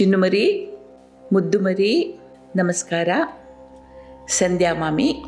[0.00, 0.44] ಚಿನ್ನುಮರಿ
[1.32, 2.20] ಮುದ್ದುಮರಿ
[2.56, 3.08] ನಮಸ್ಕಾರ.
[4.28, 5.24] ಸಂಧ್ಯಾ ಮಾಮಿ,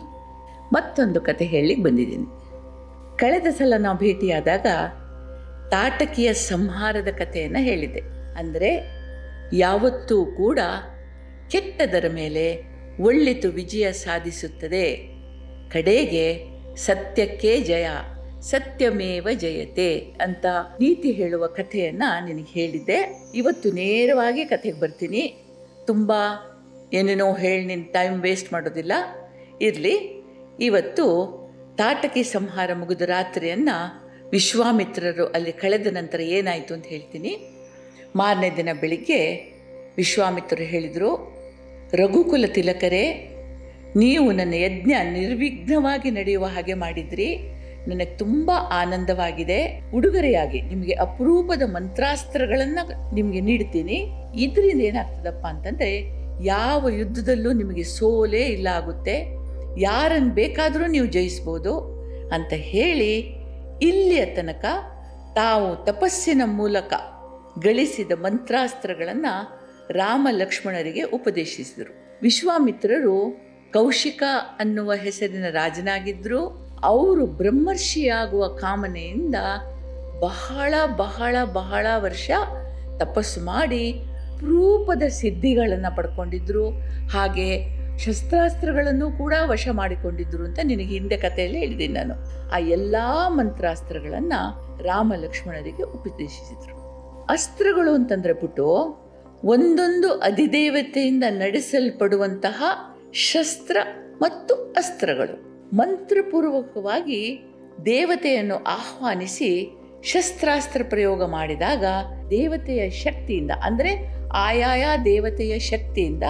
[0.73, 2.27] ಮತ್ತೊಂದು ಕತೆ ಹೇಳಲಿಕ್ಕೆ ಬಂದಿದ್ದೀನಿ.
[3.19, 4.67] ಕಳೆದ ಸಲ ನಾವು ಭೇಟಿಯಾದಾಗ
[5.71, 8.01] ತಾಟಕಿಯ ಸಂಹಾರದ ಕಥೆಯನ್ನು ಹೇಳಿದೆ
[8.39, 8.71] ಅಂದರೆ
[9.53, 10.59] ಯಾವತ್ತೂ ಕೂಡ
[11.51, 12.65] ಕೆಟ್ಟದರ ಮೇಲೆ
[13.01, 15.15] ಒಳ್ಳಿತು ವಿಜಯ ಸಾಧಿಸುತ್ತದೆ.
[15.71, 16.27] ಕಡೆಗೆ
[16.77, 17.87] ಸತ್ಯಕ್ಕೆ ಜಯ.
[18.43, 20.47] ಸತ್ಯಮೇವ ಜಯತೆ ಅಂತ
[20.81, 23.31] ನೀತಿ ಹೇಳುವ ಕಥೆಯನ್ನು ನಿನಗೆ ಹೇಳಿದ್ದೆ.
[23.35, 25.45] ಇವತ್ತು ನೇರವಾಗಿ ಕಥೆಗೆ ಬರ್ತೀನಿ.
[25.87, 26.13] ತುಂಬ
[26.93, 28.93] ಏನೇನೋ ಹೇಳಿ ನಿನ್ನ ಟೈಮ್ ವೇಸ್ಟ್ ಮಾಡೋದಿಲ್ಲ.
[29.61, 30.25] ಇರಲಿ.
[30.61, 31.43] ಇವತ್ತು
[31.79, 37.37] ತಾಟಕಿ ಸಂಹಾರ ಮುಗಿದ ರಾತ್ರಿಯನ್ನು ವಿಶ್ವಾಮಿತ್ರರು ಅಲ್ಲಿ ಕಳೆದ ನಂತರ ಏನಾಯಿತು ಅಂತ ಹೇಳ್ತೀನಿ.
[38.17, 39.53] ಮಾರನೇ ದಿನ ಬೆಳಿಗ್ಗೆ
[39.97, 41.37] ವಿಶ್ವಾಮಿತ್ರರು ಹೇಳಿದರು,
[41.95, 43.29] ರಘುಕುಲ ತಿಲಕರೇ,
[43.97, 47.39] ನೀವು ನನ್ನ ಯಜ್ಞ ನಿರ್ವಿಘ್ನವಾಗಿ ನಡೆಯುವ ಹಾಗೆ ಮಾಡಿದ್ರಿ.
[47.89, 49.83] ನನಗೆ ತುಂಬ ಆನಂದವಾಗಿದೆ.
[49.95, 54.07] ಉಡುಗೊರೆಯಾಗಿ ನಿಮಗೆ ಅಪರೂಪದ ಮಂತ್ರಾಸ್ತ್ರಗಳನ್ನು ನಿಮಗೆ ನೀಡ್ತೀನಿ.
[54.35, 59.37] ಇದರಿಂದ ಏನಾಗ್ತದಪ್ಪ ಅಂತಂದರೆ, ಯಾವ ಯುದ್ಧದಲ್ಲೂ ನಿಮಗೆ ಸೋಲೇ ಇಲ್ಲ ಆಗುತ್ತೆ.
[59.79, 61.79] ಯಾರನ್ನು ಬೇಕಾದರೂ ನೀವು ಜಯಿಸ್ಬೋದು
[62.29, 63.19] ಅಂತ ಹೇಳಿ,
[63.83, 64.65] ಇಲ್ಲಿಯ ತನಕ
[65.35, 66.93] ತಾವು ತಪಸ್ಸಿನ ಮೂಲಕ
[67.65, 72.19] ಗಳಿಸಿದ ಮಂತ್ರಾಸ್ತ್ರಗಳನ್ನು ರಾಮ ಲಕ್ಷ್ಮಣರಿಗೆ ಉಪದೇಶಿಸಿದರು.
[72.23, 73.37] ವಿಶ್ವಾಮಿತ್ರರು
[73.73, 74.23] ಕೌಶಿಕ
[74.59, 79.35] ಅನ್ನುವ ಹೆಸರಿನ ರಾಜನಾಗಿದ್ದರು ಅವರು ಬ್ರಹ್ಮರ್ಷಿಯಾಗುವ ಕಾಮನೆಯಿಂದ
[80.21, 82.31] ಬಹಳ ಬಹಳ ಬಹಳ ವರ್ಷ
[82.99, 84.03] ತಪಸ್ಸು ಮಾಡಿ
[84.41, 86.71] ರೂಪದ ಸಿದ್ಧಿಗಳನ್ನು ಪಡ್ಕೊಂಡಿದ್ರು.
[87.09, 92.15] ಹಾಗೆ ಶಸ್ತ್ರಾಸ್ತ್ರಗಳನ್ನು ಕೂಡ ವಶ ಮಾಡಿಕೊಂಡಿದ್ರು ಅಂತ ನಿನಗೆ ಹಿಂದೆ ಕಥೆಯಲ್ಲಿ ಹೇಳಿದ್ದೀನಿ ನಾನು.
[92.51, 92.97] ಆ ಎಲ್ಲ
[93.27, 96.83] ಮಂತ್ರಾಸ್ತ್ರಗಳನ್ನು ರಾಮ ಲಕ್ಷ್ಮಣರಿಗೆ ಉಪದೇಶಿಸಿದರು.
[97.31, 98.67] ಅಸ್ತ್ರಗಳು ಅಂತಂದ್ರೆ ಪುಟ್ಟು
[99.45, 102.63] ಒಂದೊಂದು ಅಧಿದೇವತೆಯಿಂದ ನಡೆಸಲ್ಪಡುವಂತಹ
[103.13, 103.77] ಶಸ್ತ್ರ
[104.23, 105.52] ಮತ್ತು ಅಸ್ತ್ರಗಳು.
[105.75, 107.45] ಮಂತ್ರಪೂರ್ವಕವಾಗಿ
[107.85, 111.85] ದೇವತೆಯನ್ನು ಆಹ್ವಾನಿಸಿ ಶಸ್ತ್ರಾಸ್ತ್ರ ಪ್ರಯೋಗ ಮಾಡಿದಾಗ
[112.31, 113.93] ದೇವತೆಯ ಶಕ್ತಿಯಿಂದ, ಅಂದರೆ
[114.35, 116.23] ಆಯಾಯ ದೇವತೆಯ ಶಕ್ತಿಯಿಂದ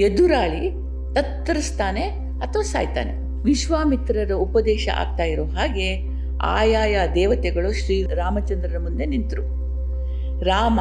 [0.00, 0.70] ಎದುರಾಳಿ
[1.14, 2.02] ತತ್ತರಿಸ್ತಾನೆ
[2.38, 3.42] ಅಥವಾ ಸಾಯ್ತಾನೆ.
[3.42, 5.98] ವಿಶ್ವಾಮಿತ್ರರ ಉಪದೇಶ ಆಗ್ತಾ ಇರೋ ಹಾಗೆ
[6.42, 9.42] ಆಯಾಯ ದೇವತೆಗಳು ಶ್ರೀ ರಾಮಚಂದ್ರನ ಮುಂದೆ ನಿಂತರು.
[10.40, 10.80] ರಾಮ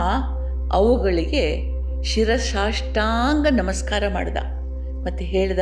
[0.74, 1.46] ಅವುಗಳಿಗೆ
[2.04, 4.38] ಶಿರಸಾಷ್ಟಾಂಗ ನಮಸ್ಕಾರ ಮಾಡಿದ.
[5.04, 5.60] ಮತ್ತು ಹೇಳ್ದ,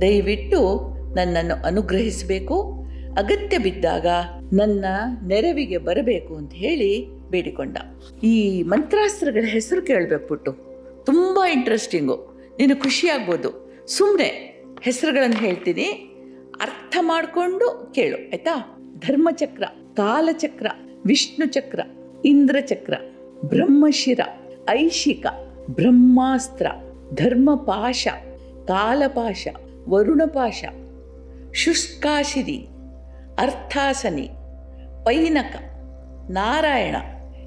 [0.00, 2.86] ದಯವಿಟ್ಟು ನನ್ನನ್ನು ಅನುಗ್ರಹಿಸಬೇಕು.
[3.18, 4.06] ಅಗತ್ಯ ಬಿದ್ದಾಗ
[4.52, 4.84] ನನ್ನ
[5.26, 7.76] ನೆರವಿಗೆ ಬರಬೇಕು ಅಂತ ಹೇಳಿ ಬೇಡಿಕೊಂಡ.
[8.22, 10.52] ಈ ಮಂತ್ರಾಸ್ತ್ರಗಳ ಹೆಸರು ಕೇಳಬೇಕು ಪುಟ್ಟು
[11.04, 12.16] ತುಂಬ ಇಂಟ್ರೆಸ್ಟಿಂಗು
[12.58, 15.84] ನೀನು ಖುಷಿಯಾಗ್ಬೋದು ಸುಮ್ಮನೆ ಹೆಸರುಗಳನ್ನು ಹೇಳ್ತೀನಿ.
[16.60, 18.76] ಅರ್ಥ ಮಾಡಿಕೊಂಡು ಕೇಳು, ಆಯ್ತಾ?
[18.98, 19.64] ಧರ್ಮಚಕ್ರ,
[19.96, 20.66] ಕಾಲಚಕ್ರ
[21.06, 21.80] ವಿಷ್ಣು ಚಕ್ರ
[22.24, 22.94] ಇಂದ್ರಚಕ್ರ,
[23.44, 24.20] ಬ್ರಹ್ಮಶಿರ,
[24.70, 25.26] ಐಶಿಕ,
[25.70, 26.66] ಬ್ರಹ್ಮಾಸ್ತ್ರ,
[27.14, 28.08] ಧರ್ಮಪಾಶ,
[28.66, 29.48] ಕಾಲಪಾಶ,
[29.88, 30.64] ವರುಣಪಾಶ
[31.54, 32.66] ಶುಷ್ಕಾಶಿರಿ,
[33.38, 34.30] ಅರ್ಥಾಸನಿ,
[35.04, 35.56] ಪೈನಕ,
[36.30, 36.96] ನಾರಾಯಣ,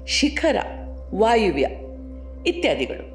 [0.06, 0.56] ಶಿಖರ,
[1.14, 1.68] ವಾಯುವ್ಯ
[2.46, 3.14] ಇತ್ಯಾದಿಗಳು.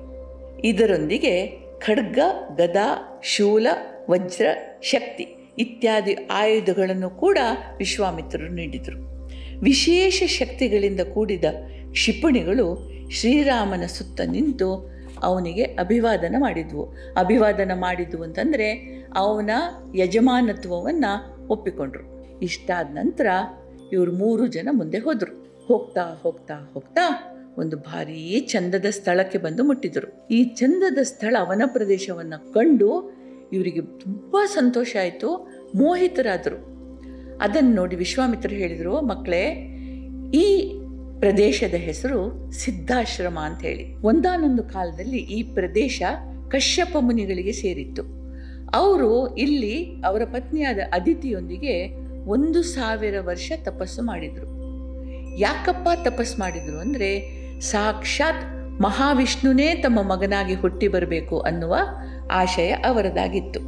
[0.62, 1.48] ಇದರೊಂದಿಗೆ
[1.80, 2.20] ಖಡ್ಗ,
[2.56, 3.68] ಗದಾ, ಶೂಲ,
[4.10, 4.46] ವಜ್ರ,
[4.82, 7.38] ಶಕ್ತಿ ಇತ್ಯಾದಿ ಆಯುಧಗಳನ್ನು ಕೂಡ
[7.78, 9.28] ವಿಶ್ವಾಮಿತ್ರರು ನೀಡಿದರು.
[9.60, 11.46] ವಿಶೇಷ ಶಕ್ತಿಗಳಿಂದ ಕೂಡಿದ
[11.92, 16.94] ಕ್ಷಿಪಣಿಗಳು ಶ್ರೀರಾಮನ ಸುತ್ತ ನಿಂತು ಅವನಿಗೆ ಅಭಿವಾದನ ಮಾಡಿದ್ವು.
[17.18, 19.50] ಅಭಿವಾದನ ಮಾಡಿದ್ವು ಅಂತಂದರೆ ಅವನ
[19.96, 22.26] ಯಜಮಾನತ್ವವನ್ನು ಒಪ್ಪಿಕೊಂಡ್ರು.
[22.40, 23.28] ಇಷ್ಟಾದ ನಂತರ
[23.94, 25.66] ಇವರು ಮೂರು ಜನ ಮುಂದೆ ಹೋದರು.
[25.68, 30.28] ಹೋಗ್ತಾ ಹೋಗ್ತಾ ಹೋಗ್ತಾ ಒಂದು ಭಾರೀ ಚಂದದ ಸ್ಥಳಕ್ಕೆ ಬಂದು ಮುಟ್ಟಿದರು.
[30.28, 33.12] ಈ ಚಂದದ ಸ್ಥಳ ವನ ಪ್ರದೇಶವನ್ನು ಕಂಡು
[33.54, 35.48] ಇವರಿಗೆ ತುಂಬ ಸಂತೋಷ ಆಯಿತು.
[35.76, 36.80] ಮೋಹಿತರಾದರು.
[37.42, 39.76] ಅದನ್ನು ನೋಡಿ ವಿಶ್ವಾಮಿತ್ರ ಹೇಳಿದರು, ಮಕ್ಕಳೇ,
[40.34, 40.79] ಈ
[41.20, 46.02] ಪ್ರದೇಶದ ಹೆಸರು ಸಿದ್ಧಾಶ್ರಮ ಅಂತ ಹೇಳಿ ಒಂದಾನೊಂದು ಕಾಲದಲ್ಲಿ ಈ ಪ್ರದೇಶ
[46.48, 48.04] ಕಶ್ಯಪ ಮುನಿಗಳಿಗೆ ಸೇರಿತ್ತು.
[48.72, 51.88] ಅವರು ಇಲ್ಲಿ ಅವರ ಪತ್ನಿಯಾದ ಅದಿತಿಯೊಂದಿಗೆ
[52.30, 54.48] ಒಂದು ಸಾವಿರ ವರ್ಷ ತಪಸ್ಸು ಮಾಡಿದರು.
[55.40, 57.10] ಯಾಕಪ್ಪ ತಪಸ್ಸು ಮಾಡಿದರು ಅಂದರೆ
[57.60, 58.44] ಸಾಕ್ಷಾತ್
[58.82, 61.76] ಮಹಾವಿಷ್ಣುನೇ ತಮ್ಮ ಮಗನಾಗಿ ಹುಟ್ಟಿ ಬರಬೇಕು ಅನ್ನುವ
[62.32, 63.60] ಆಶಯ ಅವರದಾಗಿತ್ತು.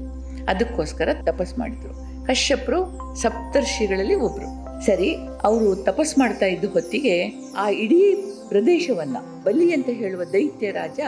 [0.45, 2.25] ಅದಕ್ಕೋಸ್ಕರ ತಪಸ್ಸು ಮಾಡಿದರು.
[2.25, 2.79] ಕಶ್ಯಪರು
[3.21, 8.15] ಸಪ್ತರ್ಷಿಗಳಲ್ಲಿ ಒಬ್ಬರು ಸರಿ, ಅವರು ತಪಸ್ ಮಾಡ್ತಾ ಇದ್ದ ಹೊತ್ತಿಗೆ ಆ ಇಡೀ
[8.47, 10.99] ಪ್ರದೇಶವನ್ನ ಬಲಿ ಅಂತ ಹೇಳುವ ದೈತ್ಯ ರಾಜ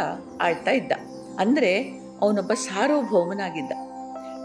[0.42, 0.92] ಆಳ್ತಾ ಇದ್ದ.
[1.40, 1.84] ಅಂದ್ರೆ
[2.22, 3.72] ಅವನೊಬ್ಬ ಸಾರ್ವಭೌಮನಾಗಿದ್ದ.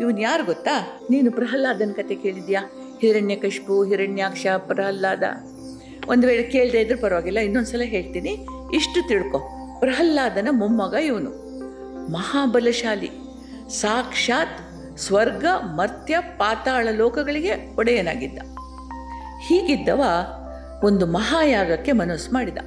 [0.01, 1.01] ಇವನ್ ಯಾರು ಗೊತ್ತಾ?
[1.11, 2.65] ನೀನು ಪ್ರಹ್ಲಾದನ ಕತೆ ಕೇಳಿದ್ಯಾ?
[3.01, 5.23] ಹಿರಣ್ಯಕಶಿಪು ಹಿರಣ್ಯಾಕ್ಷ, ಪ್ರಹ್ಲಾದ.
[6.09, 8.47] ಒಂದು ವೇಳೆ ಕೇಳದೆ ಇದ್ರೆ ಪರವಾಗಿಲ್ಲ, ಇನ್ನೊಂದ್ಸಲ ಹೇಳ್ತೀನಿ.
[8.75, 9.39] ಇಷ್ಟು ತಿಳ್ಕೊ.
[9.81, 11.31] ಪ್ರಹ್ಲಾದನ ಮೊಮ್ಮಗ ಇವನು.
[12.13, 13.11] ಮಹಾಬಲಶಾಲಿ.
[13.69, 14.61] ಸಾಕ್ಷಾತ್
[14.99, 18.39] ಸ್ವರ್ಗ, ಮರ್ತ್ಯ, ಪಾತಾಳ ಲೋಕಗಳಿಗೆ ಒಡೆಯನಾಗಿದ್ದ.
[19.47, 20.03] ಹೀಗಿದ್ದವ
[20.85, 22.59] ಒಂದು ಮಹಾಯಾಗಕ್ಕೆ ಮನಸ್ಸು ಮಾಡಿದ.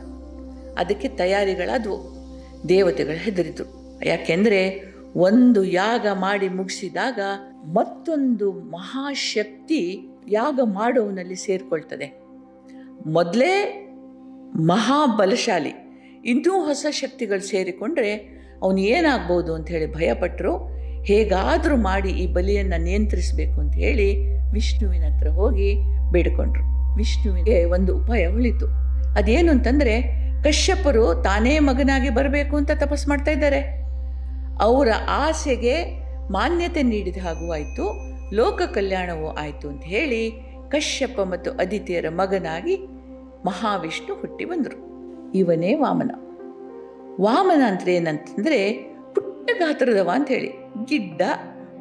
[0.77, 2.11] ಅದಕ್ಕೆ ತಯಾರಿಗಳಾದವು.
[2.69, 3.99] ದೇವತೆಗಳು ಹೆದರಿದ್ರು.
[4.05, 7.19] ಯಾಕೆಂದರೆ ಒಂದು ಯಾಗ ಮಾಡಿ ಮುಗಿಸಿದಾಗ
[7.73, 12.21] ಮತ್ತೊಂದು ಮಹಾಶಕ್ತಿ ಯಾಗ ಮಾಡೋವನಲ್ಲಿ ಸೇರಿಕೊಳ್ತದೆ.
[13.05, 13.87] ಮೊದಲೇ
[14.55, 15.73] ಮಹಾಬಲಶಾಲಿ.
[16.25, 23.75] ಇನ್ನೂ ಹೊಸ ಶಕ್ತಿಗಳು ಸೇರಿಕೊಂಡ್ರೆ ಅವನು ಏನಾಗ್ಬೋದು ಅಂತ ಹೇಳಿ ಭಯಪಟ್ಟರು ಹೇಗಾದರೂ ಮಾಡಿ ಈ ಬಲಿಯನ್ನು ನಿಯಂತ್ರಿಸಬೇಕು ಅಂತ
[23.75, 25.75] ಹೇಳಿ ವಿಷ್ಣುವಿನ ಹತ್ರ ಹೋಗಿ
[26.11, 26.95] ಬೇಡಿಕೊಂಡ್ರು.
[26.97, 28.65] ವಿಷ್ಣುವಿಗೆ ಒಂದು ಉಪಾಯ ಉಳಿತು.
[29.13, 33.81] ಅದೇನು ಅಂತಂದರೆ ಕಶ್ಯಪರು ತಾನೇ ಮಗನಾಗಿ ಬರಬೇಕು ಅಂತ ತಪಸ್ ಮಾಡ್ತಾ ಇದ್ದಾರೆ.
[34.59, 35.83] ಅವರ ಆಸೆಗೆ
[36.31, 38.11] ಮಾನ್ಯತೆ ನೀಡಿದ ಹಾಗೂ ಆಯಿತು.
[38.35, 40.31] ಲೋಕ ಕಲ್ಯಾಣವೂ ಆಯಿತು ಅಂತ ಹೇಳಿ
[40.69, 42.75] ಕಶ್ಯಪ ಮತ್ತು ಅದಿತಿಯರ ಮಗನಾಗಿ
[43.45, 44.91] ಮಹಾವಿಷ್ಣು ಹುಟ್ಟಿ ಬಂದರು.
[45.31, 46.11] ಇವನೇ ವಾಮನ.
[47.21, 48.90] ವಾಮನ ಅಂದರೆ ಏನಂತಂದರೆ
[49.45, 50.51] ಗಾತ್ರದವ ಅಂತ ಹೇಳಿ
[50.85, 51.21] ಗಿಡ್ಡ,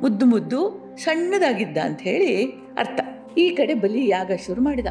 [0.00, 3.00] ಮುದ್ದು ಮುದ್ದು, ಸಣ್ಣದಾಗಿದ್ದ ಅಂತ ಹೇಳಿ ಅರ್ಥ.
[3.38, 4.86] ಈ ಕಡೆ ಬಲಿ ಯಾಗ ಶುರು ಮಾಡಿದ.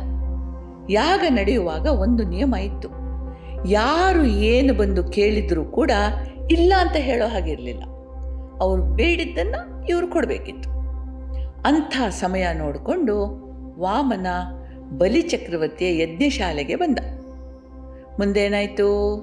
[0.89, 2.89] ಯಾಗ ನಡೆಯುವಾಗ ಒಂದು ನಿಯಮ ಇತ್ತು.
[3.67, 5.91] ಯಾರು ಏನು ಬಂದು ಕೇಳಿದರೂ ಕೂಡ
[6.51, 7.83] ಇಲ್ಲ ಅಂತ ಹೇಳೋ ಹಾಗಿರಲಿಲ್ಲ
[8.59, 10.69] ಅವ್ರು ಬೇಡಿದ್ದನ್ನು ಇವರು ಕೊಡಬೇಕಿತ್ತು.
[11.61, 13.15] ಅಂಥ ಸಮಯ ನೋಡಿಕೊಂಡು
[13.79, 14.27] ವಾಮನ
[14.97, 16.99] ಬಲಿ ಚಕ್ರವರ್ತಿಯ ಯಜ್ಞಶಾಲೆಗೆ ಬಂದ.
[18.19, 19.17] ಮುಂದೇನಾಯಿತು?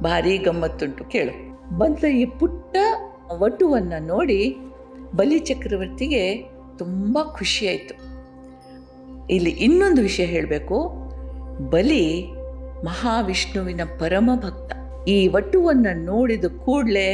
[0.00, 1.45] ಭಾರೀ ಗಮ್ಮತ್ತುಂಟು ಕೇಳು.
[1.80, 2.76] ಬಂದ ಈ ಪುಟ್ಟ
[3.42, 4.40] ವಟುವನ್ನು ನೋಡಿ
[5.16, 6.22] ಬಲಿ ಚಕ್ರವರ್ತಿಗೆ
[6.78, 7.94] ತುಂಬ ಖುಷಿಯಾಯಿತು
[9.30, 10.76] ಇಲ್ಲಿ ಇನ್ನೊಂದು ವಿಷಯ ಹೇಳಬೇಕು.
[11.70, 12.04] ಬಲಿ
[12.84, 14.72] ಮಹಾವಿಷ್ಣುವಿನ ಪರಮ ಭಕ್ತ.
[15.08, 17.08] ಈ ವಟುವನ್ನು ನೋಡಿದ ಕೂಡಲೇ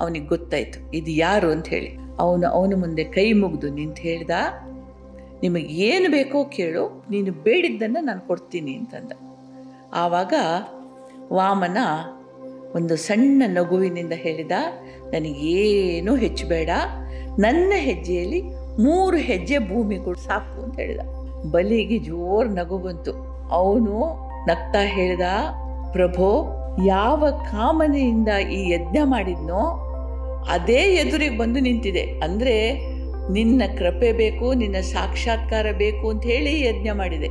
[0.00, 1.90] ಅವನಿಗೆ ಗೊತ್ತಾಯಿತು, ಇದು ಯಾರು ಅಂತ ಹೇಳಿ.
[2.18, 4.30] ಅವನು ಅವನ ಮುಂದೆ ಕೈ ಮುಗಿದು ನಿಂತು ಹೇಳ್ದ,
[5.42, 9.12] ನಿಮಗೆ ಏನು ಬೇಕೋ ಕೇಳು, ನೀನು ಬೇಡಿದ್ದನ್ನು ನಾನು ಕೊಡ್ತೀನಿ ಅಂತಂದ.
[9.92, 10.34] ಆವಾಗ
[11.32, 11.78] ವಾಮನ
[12.76, 14.54] ಒಂದು ಸಣ್ಣ ನಗುವಿನಿಂದ ಹೇಳಿದ,
[15.10, 16.70] ನನಗೇನು ಹೆಚ್ಚು ಬೇಡ
[17.38, 18.40] ನನ್ನ ಹೆಜ್ಜೆಯಲ್ಲಿ
[18.82, 21.00] ಮೂರು ಹೆಜ್ಜೆ ಭೂಮಿ ಕೂಡ, ಸಾಕು, ಅಂತ ಹೇಳಿದ.
[21.50, 23.12] ಬಲಿಗೆ ಜೋರು ನಗು ಬಂತು.
[23.48, 23.96] ಅವನು
[24.46, 25.26] ನಗ್ತಾ ಹೇಳಿದ,
[25.92, 26.28] ಪ್ರಭೋ,
[26.86, 29.62] ಯಾವ ಕಾಮನೆಯಿಂದ ಈ ಯಜ್ಞ ಮಾಡಿದ್ನೋ,
[30.48, 32.04] ಅದೇ ಎದುರಿಗೆ ಬಂದು ನಿಂತಿದೆ.
[32.24, 32.56] ಅಂದರೆ
[33.32, 37.28] ನಿನ್ನ ಕೃಪೆ ಬೇಕು, ನಿನ್ನ ಸಾಕ್ಷಾತ್ಕಾರ ಬೇಕು ಅಂತ ಹೇಳಿ ಯಜ್ಞ ಮಾಡಿದೆ.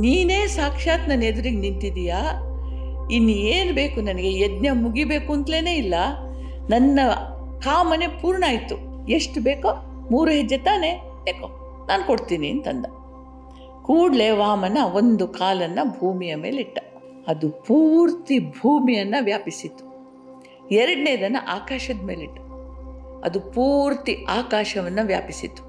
[0.00, 2.20] ನೀನೇ ಸಾಕ್ಷಾತ್ ನನ್ನ ಎದುರಿಗೆ ನಿಂತಿದೀಯಾ
[3.10, 4.40] ಇನ್ನು ಏನು ಬೇಕು ನನಗೆ?
[4.40, 5.94] ಯಜ್ಞ ಮುಗಿಬೇಕು ಅಂತಲೇ ಇಲ್ಲ.
[6.70, 7.00] ನನ್ನ
[7.60, 9.06] ಕಾಮನೆ ಪೂರ್ಣ ಆಯಿತು.
[9.08, 9.68] ಎಷ್ಟು ಬೇಕೋ?
[10.10, 11.56] ಮೂರು ಹೆಜ್ಜೆ ತಾನೇ ಬೇಕೋ?
[11.88, 12.86] ನಾನು ಕೊಡ್ತೀನಿ ಅಂತಂದ.
[13.82, 16.78] ಕೂಡಲೇ ವಾಮನ ಒಂದು ಕಾಲನ್ನು ಭೂಮಿಯ ಮೇಲಿಟ್ಟ.
[17.28, 19.90] ಅದು ಪೂರ್ತಿ ಭೂಮಿಯನ್ನು ವ್ಯಾಪಿಸಿತು
[20.70, 22.38] ಎರಡನೇದನ್ನು ಆಕಾಶದ ಮೇಲಿಟ್ಟ.
[23.24, 25.62] ಅದು ಪೂರ್ತಿ ಆಕಾಶವನ್ನು ವ್ಯಾಪಿಸಿತು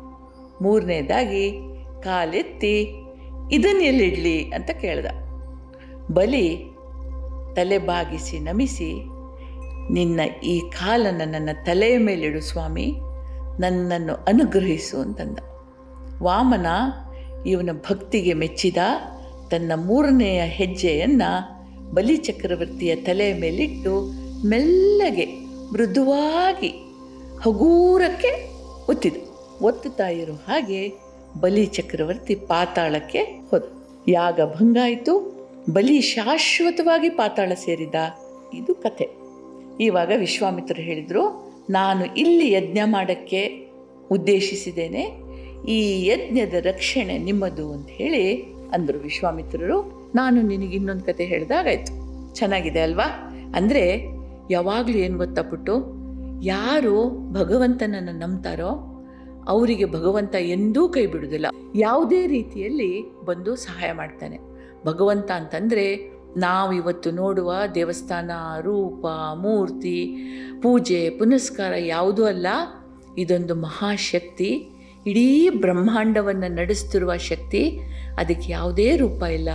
[0.64, 1.52] ಮೂರನೇದಾಗಿ
[2.04, 2.94] ಕಾಲೆತ್ತಿ
[3.52, 5.06] ಇದನ್ನೆಲ್ಲಿಡಲಿ ಅಂತ ಕೇಳ್ದ.
[6.12, 6.71] ಬಲಿ
[7.56, 9.04] ತಲೆ ಬಾಗಿಸಿ ನಮಿಸಿ,
[9.94, 12.94] ನಿನ್ನ ಈ ಕಾಲನ್ನು ನನ್ನ ತಲೆಯ ಮೇಲಿಡು ಸ್ವಾಮಿ,
[13.60, 15.40] ನನ್ನನ್ನು ಅನುಗ್ರಹಿಸು ಅಂತಂದ.
[16.22, 16.66] ವಾಮನ
[17.46, 18.78] ಇವನ ಭಕ್ತಿಗೆ ಮೆಚ್ಚಿದ
[19.50, 21.62] ತನ್ನ ಮೂರನೆಯ ಹೆಜ್ಜೆಯನ್ನು
[21.92, 24.12] ಬಲಿ ಚಕ್ರವರ್ತಿಯ ತಲೆಯ ಮೇಲಿಟ್ಟು
[24.48, 25.26] ಮೆಲ್ಲಗೆ
[25.74, 26.68] ಮೃದುವಾಗಿ
[27.42, 28.50] ಹಗೂರಕ್ಕೆ
[28.90, 29.16] ಒತ್ತಿದ.
[29.62, 30.94] ಒತ್ತುತ್ತಾ ಇರೋ ಹಾಗೆ
[31.40, 33.64] ಬಲಿ ಚಕ್ರವರ್ತಿ ಪಾತಾಳಕ್ಕೆ ಹೋದ.
[34.08, 37.96] ಯಾಗ ಭಂಗಾಯಿತು ಬಲಿ ಶಾಶ್ವತವಾಗಿ ಪಾತಾಳ ಸೇರಿದ
[38.54, 39.10] ಇದು ಕಥೆ.
[39.80, 43.72] ಇವಾಗ ವಿಶ್ವಾಮಿತ್ರರು ಹೇಳಿದರು, ನಾನು ಇಲ್ಲಿ ಯಜ್ಞ ಮಾಡೋಕ್ಕೆ
[44.12, 45.22] ಉದ್ದೇಶಿಸಿದ್ದೇನೆ,
[45.68, 50.12] ಈ ಯಜ್ಞದ ರಕ್ಷಣೆ ನಿಮ್ಮದು ಅಂತ ಹೇಳಿ ಅಂದರು ವಿಶ್ವಾಮಿತ್ರರು.
[50.16, 51.94] ನಾನು ನಿನಗೆ ಇನ್ನೊಂದು ಕತೆ ಹೇಳಿದಾಗಾಯ್ತು.
[52.34, 53.06] ಚೆನ್ನಾಗಿದೆ ಅಲ್ವಾ?
[53.56, 54.04] ಅಂದರೆ
[54.52, 55.74] ಯಾವಾಗಲೂ ಏನು ಗೊತ್ತಾಗ್ಬಿಟ್ಟು
[56.42, 58.88] ಯಾರು ಭಗವಂತನನ್ನು ನಂಬ್ತಾರೋ
[59.48, 61.46] ಅವರಿಗೆ ಭಗವಂತ ಎಂದೂ ಕೈ ಬಿಡುವುದಿಲ್ಲ.
[61.76, 64.51] ಯಾವುದೇ ರೀತಿಯಲ್ಲಿ ಬಂದು ಸಹಾಯ ಮಾಡ್ತಾನೆ.
[64.86, 70.14] ಭಗವಂತ ಅಂತಂದರೆ ನಾವಿವತ್ತು ನೋಡುವ ದೇವಸ್ಥಾನ, ರೂಪ, ಮೂರ್ತಿ,
[70.62, 72.48] ಪೂಜೆ, ಪುನಸ್ಕಾರ ಯಾವುದೂ ಅಲ್ಲ,
[73.18, 74.70] ಇದೊಂದು ಮಹಾಶಕ್ತಿ.
[75.08, 77.80] ಇಡೀ ಬ್ರಹ್ಮಾಂಡವನ್ನು ನಡೆಸ್ತಿರುವ ಶಕ್ತಿ,
[78.18, 79.50] ಅದಕ್ಕೆ ಯಾವುದೇ ರೂಪ ಇಲ್ಲ.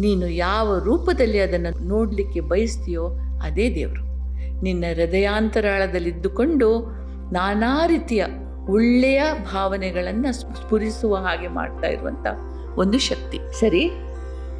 [0.00, 3.08] ನೀನು ಯಾವ ರೂಪದಲ್ಲಿ ಅದನ್ನು ನೋಡಲಿಕ್ಕೆ ಬಯಸ್ತೀಯೋ
[3.42, 4.08] ಅದೇ ದೇವರು.
[4.62, 6.78] ನಿನ್ನ ಹೃದಯಾಂತರಾಳದಲ್ಲಿದ್ದುಕೊಂಡು
[7.32, 8.24] ನಾನಾ ರೀತಿಯ
[8.68, 9.22] ಒಳ್ಳೆಯ
[9.52, 12.26] ಭಾವನೆಗಳನ್ನು ಸ್ಫುರಿಸುವ ಹಾಗೆ ಮಾಡ್ತಾ ಇರುವಂಥ
[12.78, 13.38] ಒಂದು ಶಕ್ತಿ.
[13.60, 13.90] ಸರಿ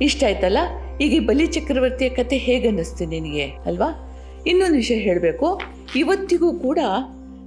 [0.02, 0.58] ಇಷ್ಟ ಆಯ್ತಲ್ಲ?
[1.00, 4.04] ಈಗ ಈ ಬಲಿ ಚಕ್ರವರ್ತಿಯ ಕತೆ ಹೇಗನ್ನಿಸ್ತು ನಿನಗೆ, ಅಲ್ವಾ?
[4.46, 5.60] ಇನ್ನೊಂದು ವಿಷಯ ಹೇಳಬೇಕು.
[5.96, 6.78] ಇವತ್ತಿಗೂ ಕೂಡ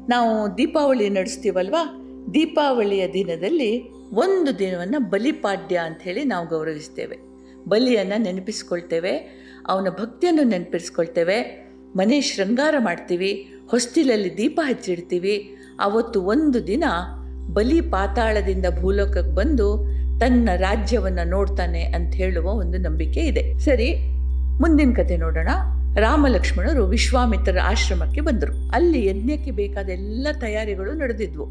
[0.09, 1.97] ನಾವು ದೀಪಾವಳಿ ನಡೆಸ್ತೀವಲ್ವಾ?
[2.33, 7.17] ದೀಪಾವಳಿಯ ದಿನದಲ್ಲಿ ಒಂದು ದಿನವನ್ನು ಬಲಿಪಾಡ್ಯ ಅಂಥೇಳಿ ನಾವು ಗೌರವಿಸ್ತೇವೆ.
[7.67, 9.17] ಬಲಿಯನ್ನು ನೆನಪಿಸ್ಕೊಳ್ತೇವೆ,
[9.67, 11.67] ಅವನ ಭಕ್ತಿಯನ್ನು ನೆನಪಿಸ್ಕೊಳ್ತೇವೆ.
[11.95, 15.55] ಮನೆ ಶೃಂಗಾರ ಮಾಡ್ತೀವಿ, ಹೊಸ್ತಿಲಲ್ಲಿ ದೀಪ ಹಚ್ಚಿಡ್ತೀವಿ.
[15.79, 16.83] ಅವತ್ತು ಒಂದು ದಿನ
[17.53, 19.90] ಬಲಿ ಪಾತಾಳದಿಂದ ಭೂಲೋಕಕ್ಕೆ ಬಂದು
[20.21, 23.57] ತನ್ನ ರಾಜ್ಯವನ್ನು ನೋಡ್ತಾನೆ ಅಂತ ಹೇಳುವ ಒಂದು ನಂಬಿಕೆ ಇದೆ.
[23.59, 23.95] ಸರಿ,
[24.61, 25.49] ಮುಂದಿನ ಕತೆ ನೋಡೋಣ.
[25.95, 28.71] ರಾಮ ಲಕ್ಷ್ಮಣರು ವಿಶ್ವಾಮಿತ್ರರ ಆಶ್ರಮಕ್ಕೆ ಬಂದರು.
[28.71, 31.47] ಅಲ್ಲಿ ಯಜ್ಞಕ್ಕೆ ಬೇಕಾದ ಎಲ್ಲ ತಯಾರಿಗಳು ನಡೆದಿದ್ವು.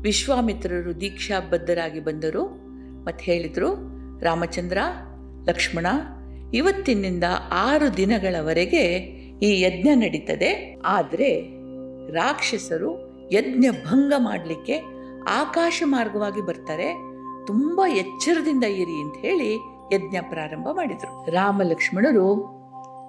[0.00, 2.44] ವಿಶ್ವಾಮಿತ್ರರು ದೀಕ್ಷಾಬದ್ಧರಾಗಿ ಬಂದರು.
[3.04, 3.74] ಮತ್ತು ಹೇಳಿದರು,
[4.20, 4.78] ರಾಮಚಂದ್ರ,
[5.48, 5.86] ಲಕ್ಷ್ಮಣ,
[6.54, 8.84] ಇವತ್ತಿನಿಂದ ಆರು ದಿನಗಳವರೆಗೆ
[9.42, 10.80] ಈ ಯಜ್ಞ ನಡೀತದೆ.
[10.84, 11.40] ಆದರೆ
[12.12, 14.82] ರಾಕ್ಷಸರು ಯಜ್ಞ ಭಂಗ ಮಾಡಲಿಕ್ಕೆ
[15.28, 17.03] ಆಕಾಶ ಮಾರ್ಗವಾಗಿ ಬರ್ತಾರೆ.
[17.46, 19.54] ತುಂಬ ಎಚ್ಚರದಿಂದ ಇರಿ ಅಂತ ಹೇಳಿ
[19.92, 21.30] ಯಜ್ಞ ಪ್ರಾರಂಭ ಮಾಡಿದರು.
[21.30, 22.54] ರಾಮ ಲಕ್ಷ್ಮಣರು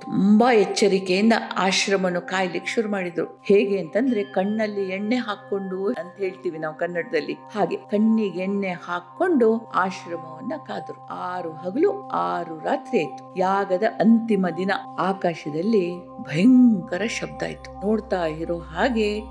[0.01, 3.41] ತುಂಬಾ ಎಚ್ಚರಿಕೆಯಿಂದ ಆಶ್ರಮವನ್ನು ಕಾಯ್ಲಿಕ್ಕೆ ಶುರು ಮಾಡಿದ್ರು.
[3.45, 7.33] ಹೇಗೆ ಅಂತಂದ್ರೆ ಕಣ್ಣಲ್ಲಿ ಎಣ್ಣೆ ಹಾಕೊಂಡು ಅಂತ ಹೇಳ್ತೀವಿ ನಾವು ಕನ್ನಡದಲ್ಲಿ.
[7.33, 11.05] ಹಾಗೆ ಕಣ್ಣಿಗೆ ಎಣ್ಣೆ ಹಾಕೊಂಡು ಆಶ್ರಮವನ್ನ ಕಾದ್ರು.
[11.05, 13.37] ಆರು ಹಗಲು, ಆರು ರಾತ್ರಿ ಆಯ್ತು.
[13.37, 14.71] ಯಾಗದ ಅಂತಿಮ ದಿನ.
[14.99, 17.87] ಆಕಾಶದಲ್ಲಿ ಭಯಂಕರ ಶಬ್ದ ಆಯ್ತು.
[17.87, 19.21] ನೋಡ್ತಾ ಇರೋ ಹಾಗೆ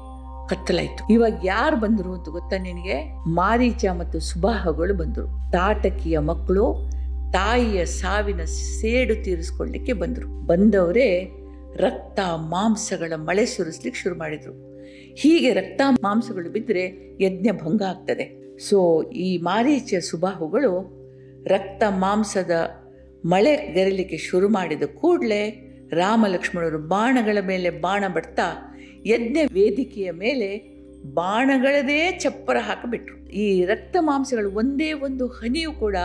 [0.48, 1.12] ಕತ್ತಲಾಯ್ತು.
[1.12, 3.12] ಇವಾಗ ಯಾರು ಬಂದರು ಅಂತ ಗೊತ್ತಾ ನಿನಗೆ?
[3.28, 5.52] ಮಾರೀಚ ಮತ್ತು ಸುಬಾಹಗಳು ಬಂದರು.
[5.52, 6.90] ತಾಟಕಿಯ ಮಕ್ಕಳು
[7.32, 10.46] ತಾಯಿಯ ಸಾವಿನ ಸೇಡು ತೀರಿಸ್ಕೊಳ್ಳಿಕ್ಕೆ ಬಂದರು.
[10.46, 11.30] ಬಂದವರೇ
[11.76, 14.82] ರಕ್ತ ಮಾಂಸಗಳ ಮಳೆ ಸುರಿಸ್ಲಿಕ್ಕೆ ಶುರು ಮಾಡಿದರು.
[15.14, 18.58] ಹೀಗೆ ರಕ್ತ ಮಾಂಸಗಳು ಬಿದ್ದರೆ ಯಜ್ಞ ಭಂಗ ಆಗ್ತದೆ.
[18.58, 21.04] ಸೊ ಈ ಮಾರೀಚ ಸುಬಾಹುಗಳು
[21.46, 22.50] ರಕ್ತ ಮಾಂಸದ
[23.26, 28.73] ಮಳೆ ಗೆರಲಿಕ್ಕೆ ಶುರು ಮಾಡಿದ ಕೂಡಲೇ ರಾಮ ಲಕ್ಷ್ಮಣರು ಬಾಣಗಳ ಮೇಲೆ ಬಾಣ ಬಡ್ತಾ
[29.06, 30.74] ಯಜ್ಞ ವೇದಿಕೆಯ ಮೇಲೆ
[31.14, 33.28] ಬಾಣಗಳದೇ ಚಪ್ಪರ ಹಾಕಿಬಿಟ್ರು.
[33.28, 35.96] ಈ ರಕ್ತ ಮಾಂಸಗಳು ಒಂದೇ ಒಂದು ಹನಿಯೂ ಕೂಡ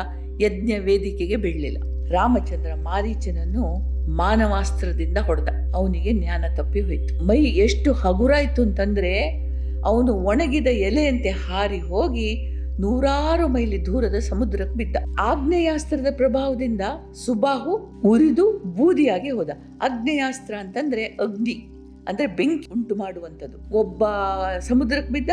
[0.42, 1.78] ಯಜ್ಞ ವೇದಿಕೆಗೆ ಬೀಳಲಿಲ್ಲ.
[2.12, 3.80] ರಾಮಚಂದ್ರ ಮಾರೀಚನನ್ನು
[4.10, 5.50] ಮಾನವಾಸ್ತ್ರದಿಂದ ಹೊಡೆದ.
[5.76, 7.28] ಅವನಿಗೆ ಜ್ಞಾನ ತಪ್ಪಿ ಹೋಯ್ತು.
[7.28, 9.20] ಮೈ ಎಷ್ಟು ಹಗುರಾಯ್ತು ಅಂತಂದ್ರೆ
[9.86, 14.96] ಅವನು ಒಣಗಿದ ಎಲೆಯಂತೆ ಹಾರಿ ಹೋಗಿ ನೂರಾರು ಮೈಲಿ ದೂರದ ಸಮುದ್ರಕ್ಕೆ ಬಿದ್ದ.
[15.20, 16.82] ಆಗ್ನೇಯಾಸ್ತ್ರದ ಪ್ರಭಾವದಿಂದ
[17.26, 19.50] ಸುಬಾಹು ಉರಿದು ಬೂದಿಯಾಗಿ ಹೋದ.
[19.84, 21.79] ಆಗ್ನೇಯಾಸ್ತ್ರ ಅಂತಂದ್ರೆ ಅಗ್ನಿ.
[22.08, 23.78] ಅಂದ್ರೆ ಬೆಂಕಿ ಉಂಟು ಮಾಡುವಂಥದ್ದು.
[23.78, 24.04] ಒಬ್ಬ
[24.60, 25.30] ಸಮುದ್ರಕ್ಕೆ ಬಿದ್ದ,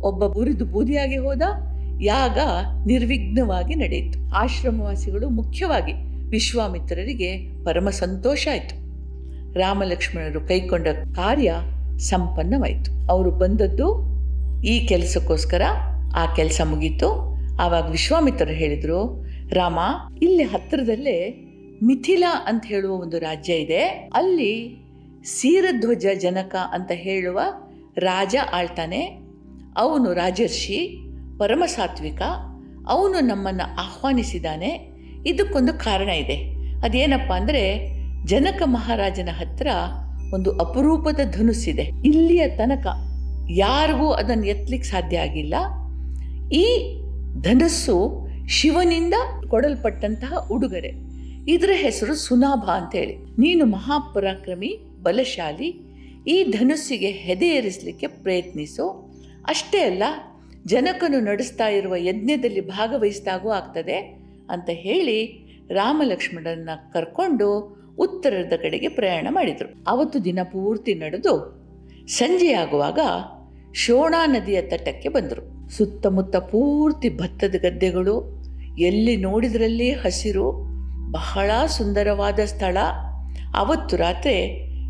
[0.00, 1.42] ಒಬ್ಬ ಉರಿದು ಬೂದಿಯಾಗಿ ಹೋದ,
[2.00, 2.38] ಯಾಗ
[2.86, 4.34] ನಿರ್ವಿಘ್ನವಾಗಿ ನಡೆಯಿತು.
[4.34, 5.92] ಆಶ್ರಮವಾಸಿಗಳು ಮುಖ್ಯವಾಗಿ
[6.28, 8.86] ವಿಶ್ವಾಮಿತ್ರರಿಗೆ ಪರಮ ಸಂತೋಷ ಆಯಿತು.
[9.52, 11.54] ರಾಮಲಕ್ಷ್ಮಣರು ಕೈಕೊಂಡ ಕಾರ್ಯ
[11.98, 13.08] ಸಂಪನ್ನವಾಯಿತು.
[13.10, 14.16] ಅವರು ಬಂದದ್ದು
[14.64, 15.62] ಈ ಕೆಲಸಕ್ಕೋಸ್ಕರ,
[16.16, 17.36] ಆ ಕೆಲಸ ಮುಗೀತು.
[17.60, 19.78] ಆವಾಗ ವಿಶ್ವಾಮಿತ್ರರು ಹೇಳಿದರು, ರಾಮ,
[20.22, 21.42] ಇಲ್ಲಿ ಹತ್ತಿರದಲ್ಲೇ
[21.82, 23.82] ಮಿಥಿಲಾ ಅಂತ ಹೇಳುವ ಒಂದು ರಾಜ್ಯ ಇದೆ.
[24.14, 24.85] ಅಲ್ಲಿ
[25.26, 27.40] ಸೀರಧ್ವಜ ಜನಕ ಅಂತ ಹೇಳುವ
[27.98, 29.00] ರಾಜ ಆಳ್ತಾನೆ.
[29.76, 30.98] ಅವನು ರಾಜರ್ಷಿ
[31.38, 32.22] ಪರಮ ಸಾತ್ವಿಕ
[32.88, 34.90] ಅವನು ನಮ್ಮನ್ನು ಆಹ್ವಾನಿಸಿದ್ದಾನೆ
[35.26, 36.36] ಇದಕ್ಕೊಂದು ಕಾರಣ ಇದೆ.
[36.82, 37.62] ಅದೇನಪ್ಪ ಅಂದರೆ
[38.24, 39.68] ಜನಕ ಮಹಾರಾಜನ ಹತ್ರ
[40.34, 41.82] ಒಂದು ಅಪರೂಪದ ಧನುಸ್ಸಿದೆ.
[41.82, 42.86] ಇಲ್ಲಿಯ ತನಕ
[43.50, 45.54] ಯಾರಿಗೂ ಅದನ್ನು ಎತ್ತಲಿಕ್ಕೆ ಸಾಧ್ಯ ಆಗಿಲ್ಲ.
[46.52, 46.64] ಈ
[47.40, 49.14] ಧನಸ್ಸು ಶಿವನಿಂದ
[49.48, 51.06] ಕೊಡಲ್ಪಟ್ಟಂತಹ ಉಡುಗೊರೆ.
[51.48, 55.68] ಇದರ ಹೆಸರು ಸುನಾಭ ಅಂತೇಳಿ ನೀನು ಮಹಾಪರಾಕ್ರಮಿ ಬಲಶಾಲಿ,
[56.28, 58.86] ಈ ಧನುಸ್ಸಿಗೆ ಹೆದೆಯೇರಿಸಲಿಕ್ಕೆ ಪ್ರಯತ್ನಿಸು.
[59.46, 60.02] ಅಷ್ಟೇ ಅಲ್ಲ,
[60.66, 63.96] ಜನಕನು ನಡೆಸ್ತಾ ಇರುವ ಯಜ್ಞದಲ್ಲಿ ಭಾಗವಹಿಸಿದಾಗೂ ಆಗ್ತದೆ
[64.50, 65.18] ಅಂತ ಹೇಳಿ
[65.70, 67.48] ರಾಮಲಕ್ಷ್ಮಣರನ್ನ ಕರ್ಕೊಂಡು
[67.98, 69.68] ಉತ್ತರದ ಕಡೆಗೆ ಪ್ರಯಾಣ ಮಾಡಿದರು.
[69.86, 71.34] ಅವತ್ತು ದಿನ ಪೂರ್ತಿ ನಡೆದು
[72.08, 72.98] ಸಂಜೆಯಾಗುವಾಗ
[73.74, 75.70] ಶೋಣಾ ನದಿಯ ತಟಕ್ಕೆ ಬಂದರು.
[75.70, 78.14] ಸುತ್ತಮುತ್ತ ಪೂರ್ತಿ ಭತ್ತದ ಗದ್ದೆಗಳು,
[78.78, 80.46] ಎಲ್ಲಿ ನೋಡಿದ್ರಲ್ಲಿ ಹಸಿರು,
[81.10, 82.76] ಬಹಳ ಸುಂದರವಾದ ಸ್ಥಳ.
[83.54, 84.38] ಅವತ್ತು ರಾತ್ರಿ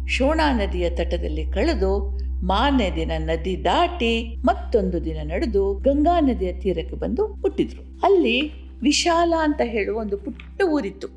[0.09, 7.27] ಶೋಣಾ ನದಿಯ ತಟದಲ್ಲಿ ಕಳೆದು ಮಾರನೇ ದಿನ ನದಿ ದಾಟಿ ಮತ್ತೊಂದು ದಿನ ನಡೆದು ಗಂಗಾ ನದಿಯ ತೀರಕ್ಕೆ ಬಂದು
[7.27, 8.01] ಹುಟ್ಟಿದ್ರು.
[8.03, 11.09] ಅಲ್ಲಿ ವಿಶಾಲ ಅಂತ ಹೇಳುವ ಒಂದು ಪುಟ್ಟ ಊರಿತ್ತು.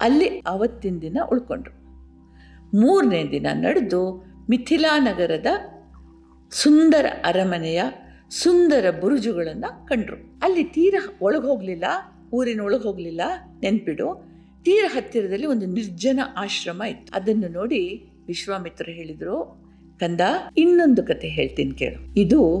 [0.00, 1.74] ಅಲ್ಲಿ ಅವತ್ತಿನ ದಿನ ಉಳ್ಕೊಂಡ್ರು.
[2.76, 5.46] ಮೂರನೇ ದಿನ ನಡೆದು ಮಿಥಿಲಾ ನಗರದ
[6.50, 7.82] ಸುಂದರ ಅರಮನೆಯ
[8.30, 10.16] ಸುಂದರ ಬುರುಜುಗಳನ್ನು ಕಂಡ್ರು.
[10.42, 11.84] ಅಲ್ಲಿ ತೀರ ಒಳಗೆ ಹೋಗಲಿಲ್ಲ,
[12.32, 13.20] ಊರಿನ ಒಳಗೆ ಹೋಗಲಿಲ್ಲ,
[13.62, 14.33] ನೆನ್ಪಿಡು.
[14.64, 17.16] ತೀರ ಹತ್ತಿರದಲ್ಲಿ ಒಂದು ನಿರ್ಜನ ಆಶ್ರಮ ಇತ್ತು.
[17.16, 19.64] ಅದನ್ನು ನೋಡಿ ವಿಶ್ವಾಮಿತ್ರ ಹೇಳಿದರು,
[20.00, 20.20] ಕಂದ,
[20.56, 22.20] ಇನ್ನೊಂದು ಕತೆ ಹೇಳ್ತೀನಿ ಕೇಳು.
[22.20, 22.60] ಇದು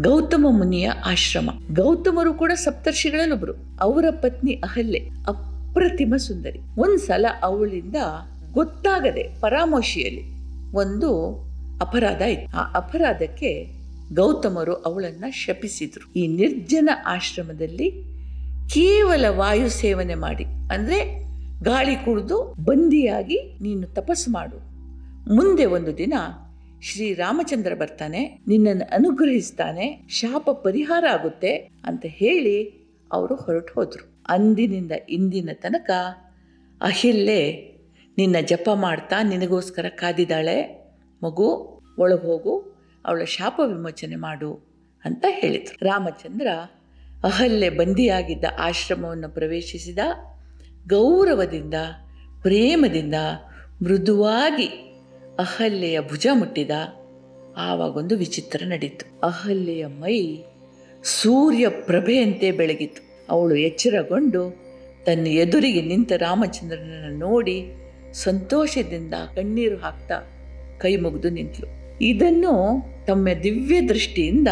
[0.00, 1.50] ಗೌತಮ ಮುನಿಯ ಆಶ್ರಮ.
[1.72, 3.52] ಗೌತಮರು ಕೂಡ ಸಪ್ತರ್ಷಿಗಳಲ್ಲೊಬ್ರು.
[3.80, 6.58] ಅವರ ಪತ್ನಿ ಅಹಲ್ಯೆ, ಅಪ್ರತಿಮ ಸುಂದರಿ.
[6.78, 7.96] ಒಂದ್ಸಲ ಅವಳಿಂದ
[8.52, 10.22] ಗೊತ್ತಾಗದೆ ಪರಾಮೋಶಿಯಲ್ಲಿ
[10.76, 11.40] ಒಂದು
[11.80, 12.56] ಅಪರಾಧ ಇತ್ತು.
[12.56, 13.64] ಆ ಅಪರಾಧಕ್ಕೆ
[14.14, 16.12] ಗೌತಮರು ಅವಳನ್ನ ಶಪಿಸಿದ್ರು.
[16.12, 17.90] ಈ ನಿರ್ಜನ ಆಶ್ರಮದಲ್ಲಿ
[18.68, 20.44] ಕೇವಲ ವಾಯು ಸೇವನೆ ಮಾಡಿ.
[20.44, 21.25] ಅಂದ್ರೆ
[21.62, 24.56] ಗಾಳಿ ಕುಡಿದು ಬಂದಿಯಾಗಿ ನೀನು ತಪಸ್ಸು ಮಾಡು.
[25.34, 26.14] ಮುಂದೆ ಒಂದು ದಿನ
[26.82, 34.24] ಶ್ರೀ ರಾಮಚಂದ್ರ ಬರ್ತಾನೆ, ನಿನ್ನನ್ನು ಅನುಗ್ರಹಿಸ್ತಾನೆ, ಶಾಪ ಪರಿಹಾರ ಆಗುತ್ತೆ ಅಂತ ಹೇಳಿ ಅವರು ಹೊರಟು ಹೋದರು.
[34.28, 35.90] ಅಂದಿನಿಂದ ಇಂದಿನ ತನಕ
[36.82, 37.72] ಅಹಿಲ್ಲೆ
[38.18, 40.86] ನಿನ್ನ ಜಪ ಮಾಡ್ತಾ ನಿನಗೋಸ್ಕರ ಕಾದಿದ್ದಾಳೆ.
[41.22, 41.48] ಮಗು,
[41.98, 44.68] ಒಳಗೆ ಹೋಗು, ಅವಳ ಶಾಪ ವಿಮೋಚನೆ ಮಾಡು
[45.04, 45.84] ಅಂತ ಹೇಳಿದರು.
[45.84, 46.46] ರಾಮಚಂದ್ರ
[47.24, 49.98] ಅಹಲ್ಲೆ ಬಂದಿಯಾಗಿದ್ದ ಆಶ್ರಮವನ್ನು ಪ್ರವೇಶಿಸಿದ.
[50.88, 51.74] ಗೌರವದಿಂದ,
[52.42, 53.14] ಪ್ರೇಮದಿಂದ
[53.82, 54.66] ಮೃದುವಾಗಿ
[55.38, 56.70] ಅಹಲ್ಯೆಯ ಭುಜ ಮುಟ್ಟಿದ
[57.56, 59.26] ಆವಾಗೊಂದು ವಿಚಿತ್ರ ನಡೀತು.
[59.26, 60.44] ಅಹಲ್ಯೆಯ ಮೈ
[61.04, 63.24] ಸೂರ್ಯ ಪ್ರಭೆಯಂತೆ ಬೆಳಗಿತು.
[63.30, 64.66] ಅವಳು ಎಚ್ಚರಗೊಂಡು
[65.06, 67.72] ತನ್ನ ಎದುರಿಗೆ ನಿಂತ ರಾಮಚಂದ್ರನನ್ನು ನೋಡಿ
[68.12, 70.14] ಸಂತೋಷದಿಂದ ಕಣ್ಣೀರು ಹಾಕ್ತಾ
[70.78, 72.52] ಕೈ ಮುಗಿದು ನಿಂತಳು ಇದನ್ನು
[73.06, 74.48] ತಮ್ಮ ದಿವ್ಯ ದೃಷ್ಟಿಯಿಂದ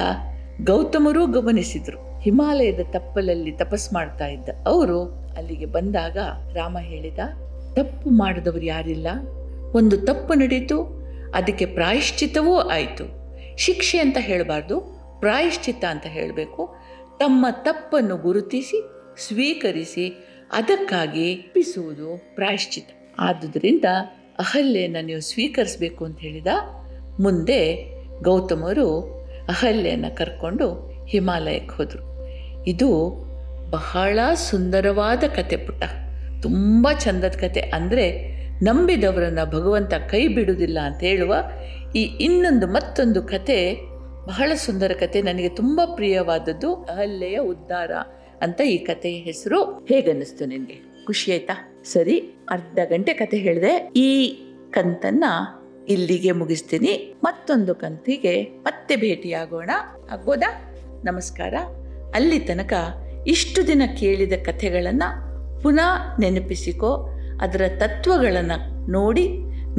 [0.65, 2.21] ಗೌತಮರೂ ಗಮನಿಸಿದರು.
[2.21, 6.17] ಹಿಮಾಲಯದ ತಪ್ಪಲಲ್ಲಿ ತಪಸ್ ಮಾಡ್ತಾ ಇದ್ದ ಅವರು ಅಲ್ಲಿಗೆ ಬಂದಾಗ
[6.53, 7.19] ರಾಮ ಹೇಳಿದ,
[7.75, 9.07] ತಪ್ಪು ಮಾಡಿದವರು ಯಾರಿಲ್ಲ?
[9.75, 10.83] ಒಂದು ತಪ್ಪು ನಡೀತು,
[11.35, 13.05] ಅದಕ್ಕೆ ಪ್ರಾಯಶ್ಚಿತ್ತವೂ ಆಯಿತು.
[13.57, 14.81] ಶಿಕ್ಷೆ ಅಂತ ಹೇಳಬಾರ್ದು,
[15.21, 16.75] ಪ್ರಾಯಶ್ಚಿತ್ತ ಅಂತ ಹೇಳಬೇಕು.
[17.19, 18.83] ತಮ್ಮ ತಪ್ಪನ್ನು ಗುರುತಿಸಿ,
[19.29, 22.91] ಸ್ವೀಕರಿಸಿ, ಅದಕ್ಕಾಗಿ ಪಿಸುವುದು ಪ್ರಾಯಶ್ಚಿತ್ತ.
[23.19, 23.85] ಆದುದರಿಂದ
[24.39, 26.47] ಅಹಲ್ಯನ ನೀವು ಸ್ವೀಕರಿಸಬೇಕು ಅಂತ ಹೇಳಿದ,
[27.21, 27.85] ಮುಂದೆ
[28.23, 29.01] ಗೌತಮರು
[29.49, 32.27] ಅಹಲ್ಯನ ಕರ್ಕೊಂಡು ಹಿಮಾಲಯಕ್ಕೆ ಹೋದರು.
[32.65, 32.89] ಇದು
[33.71, 35.83] ಬಹಳ ಸುಂದರವಾದ ಕತೆ ಪುಟ
[36.43, 37.61] ತುಂಬ ಚಂದದ ಕತೆ.
[37.61, 41.35] ಅಂದರೆ ನಂಬಿದವರನ್ನು ಭಗವಂತ ಕೈ ಬಿಡುವುದಿಲ್ಲ ಅಂತ ಹೇಳುವ
[41.97, 43.75] ಈ ಇನ್ನೊಂದು ಮತ್ತೊಂದು ಕತೆ
[44.27, 45.23] ಬಹಳ ಸುಂದರ ಕತೆ.
[45.23, 47.91] ನನಗೆ ತುಂಬ ಪ್ರಿಯವಾದದ್ದು ಅಹಲ್ಯೆಯ ಉದ್ಧಾರ
[48.43, 49.87] ಅಂತ ಈ ಕಥೆಯ ಹೆಸರು.
[49.89, 51.05] ಹೇಗನ್ನಿಸ್ತು ನಿನಗೆ?
[51.07, 51.83] ಖುಷಿ ಆಯ್ತಾ?
[51.85, 52.19] ಸರಿ,
[52.51, 53.91] ಅರ್ಧ ಗಂಟೆ ಕತೆ ಹೇಳಿದೆ.
[53.97, 54.33] ಈ
[54.71, 55.25] ಕಂತನ್ನ
[55.89, 57.15] ಇಲ್ಲಿಗೆ ಮುಗಿಸ್ತೀನಿ.
[57.25, 59.71] ಮತ್ತೊಂದು ಕಂತಿಗೆ ಮತ್ತೆ ಭೇಟಿಯಾಗೋಣ.
[60.11, 60.75] ಆಗ್ಬೋದಾ?
[61.05, 61.55] ನಮಸ್ಕಾರ.
[62.15, 62.73] ಅಲ್ಲಿ ತನಕ
[63.27, 67.09] ಇಷ್ಟು ದಿನ ಕೇಳಿದ ಕಥೆಗಳನ್ನು ಪುನಃ ನೆನಪಿಸಿಕೋ,
[67.41, 69.29] ಅದರ ತತ್ವಗಳನ್ನು ನೋಡಿ,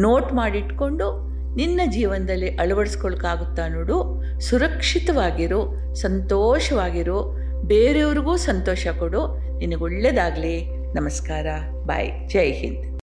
[0.01, 4.23] ನೋಟ್ ಮಾಡಿಟ್ಕೊಂಡು ನಿನ್ನ ಜೀವನದಲ್ಲಿ ಅಳವಡಿಸ್ಕೊಳ್ಕಾಗುತ್ತಾ ನೋಡು.
[4.39, 7.37] ಸುರಕ್ಷಿತವಾಗಿರು, ಸಂತೋಷವಾಗಿರು,
[7.67, 9.39] ಬೇರೆಯವ್ರಿಗೂ ಸಂತೋಷ ಕೊಡು.
[9.57, 11.45] ನಿನಗೆ ಒಳ್ಳೆಯದಾಗಲಿ ನಮಸ್ಕಾರ.
[11.85, 12.29] ಬಾಯ್.
[12.29, 12.85] ಜೈ ಹಿಂದ್.